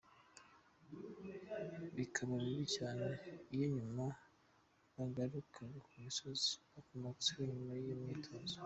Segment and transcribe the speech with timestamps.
[1.95, 3.05] Bikaba bibi cyane
[3.53, 4.05] iyo nyuma
[4.95, 8.57] bagarukaga ku misozi bakomotseho nyuma y’iyo myitozo.